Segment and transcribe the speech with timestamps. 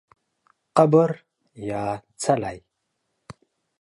[0.77, 1.09] قبر
[1.69, 1.83] یا
[2.21, 2.57] څلی